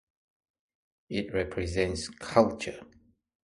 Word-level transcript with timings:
It 1.11 1.31
represents 1.31 2.09
Culture. 2.09 2.79